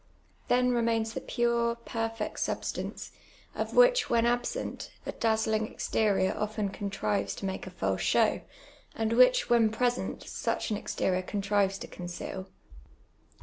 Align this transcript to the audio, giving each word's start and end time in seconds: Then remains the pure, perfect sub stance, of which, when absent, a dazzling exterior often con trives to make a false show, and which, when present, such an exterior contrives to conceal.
Then 0.47 0.71
remains 0.71 1.13
the 1.13 1.21
pure, 1.21 1.75
perfect 1.75 2.39
sub 2.39 2.65
stance, 2.65 3.11
of 3.53 3.75
which, 3.75 4.09
when 4.09 4.25
absent, 4.25 4.89
a 5.05 5.11
dazzling 5.11 5.67
exterior 5.71 6.33
often 6.35 6.69
con 6.69 6.89
trives 6.89 7.35
to 7.35 7.45
make 7.45 7.67
a 7.67 7.69
false 7.69 8.01
show, 8.01 8.41
and 8.95 9.13
which, 9.13 9.47
when 9.47 9.69
present, 9.69 10.23
such 10.23 10.71
an 10.71 10.77
exterior 10.77 11.21
contrives 11.21 11.77
to 11.77 11.87
conceal. 11.87 12.47